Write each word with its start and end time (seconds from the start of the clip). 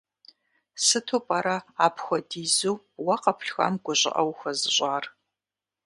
Сыту 0.85 1.19
пӀэрэ 1.27 1.57
апхуэдизу 1.85 2.75
уэ 3.05 3.15
къэплъхуам 3.23 3.75
гу 3.83 3.93
щӀыӀэ 3.99 4.23
ухуэзыщӀар? 4.29 5.03